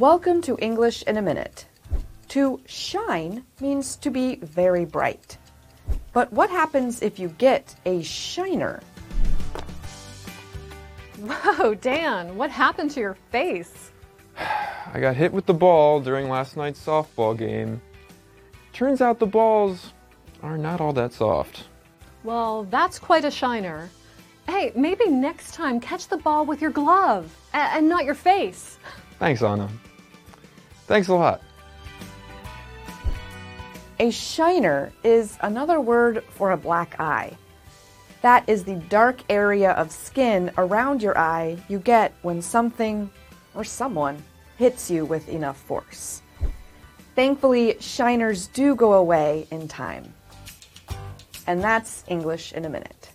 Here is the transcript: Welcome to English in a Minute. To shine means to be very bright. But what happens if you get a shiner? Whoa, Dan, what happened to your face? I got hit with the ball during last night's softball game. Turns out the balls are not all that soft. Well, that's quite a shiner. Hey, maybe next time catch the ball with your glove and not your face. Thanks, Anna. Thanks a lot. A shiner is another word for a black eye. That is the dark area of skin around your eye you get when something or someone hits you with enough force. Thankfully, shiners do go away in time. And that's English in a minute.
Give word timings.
Welcome 0.00 0.40
to 0.42 0.56
English 0.62 1.02
in 1.02 1.18
a 1.18 1.20
Minute. 1.20 1.66
To 2.28 2.58
shine 2.64 3.44
means 3.60 3.96
to 3.96 4.10
be 4.10 4.36
very 4.36 4.86
bright. 4.86 5.36
But 6.14 6.32
what 6.32 6.48
happens 6.48 7.02
if 7.02 7.18
you 7.18 7.28
get 7.28 7.74
a 7.84 8.00
shiner? 8.00 8.80
Whoa, 11.18 11.74
Dan, 11.74 12.34
what 12.38 12.50
happened 12.50 12.92
to 12.92 13.00
your 13.00 13.18
face? 13.30 13.90
I 14.38 15.00
got 15.00 15.16
hit 15.16 15.34
with 15.34 15.44
the 15.44 15.52
ball 15.52 16.00
during 16.00 16.30
last 16.30 16.56
night's 16.56 16.82
softball 16.82 17.36
game. 17.36 17.82
Turns 18.72 19.02
out 19.02 19.18
the 19.18 19.26
balls 19.26 19.92
are 20.42 20.56
not 20.56 20.80
all 20.80 20.94
that 20.94 21.12
soft. 21.12 21.64
Well, 22.24 22.64
that's 22.70 22.98
quite 22.98 23.26
a 23.26 23.30
shiner. 23.30 23.90
Hey, 24.48 24.72
maybe 24.74 25.10
next 25.10 25.52
time 25.52 25.78
catch 25.78 26.08
the 26.08 26.16
ball 26.16 26.46
with 26.46 26.62
your 26.62 26.70
glove 26.70 27.36
and 27.52 27.86
not 27.86 28.06
your 28.06 28.14
face. 28.14 28.78
Thanks, 29.18 29.42
Anna. 29.42 29.68
Thanks 30.90 31.06
a 31.06 31.14
lot. 31.14 31.40
A 34.00 34.10
shiner 34.10 34.92
is 35.04 35.38
another 35.40 35.80
word 35.80 36.24
for 36.30 36.50
a 36.50 36.56
black 36.56 36.98
eye. 36.98 37.36
That 38.22 38.48
is 38.48 38.64
the 38.64 38.74
dark 38.74 39.20
area 39.30 39.70
of 39.70 39.92
skin 39.92 40.50
around 40.58 41.00
your 41.00 41.16
eye 41.16 41.58
you 41.68 41.78
get 41.78 42.12
when 42.22 42.42
something 42.42 43.08
or 43.54 43.62
someone 43.62 44.20
hits 44.58 44.90
you 44.90 45.04
with 45.04 45.28
enough 45.28 45.58
force. 45.58 46.22
Thankfully, 47.14 47.76
shiners 47.78 48.48
do 48.48 48.74
go 48.74 48.94
away 48.94 49.46
in 49.52 49.68
time. 49.68 50.12
And 51.46 51.62
that's 51.62 52.02
English 52.08 52.52
in 52.52 52.64
a 52.64 52.68
minute. 52.68 53.10